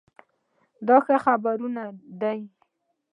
دا 0.87 0.97
ښه 1.05 1.15
خپرونه 1.23 1.83
ده؟ 2.19 2.31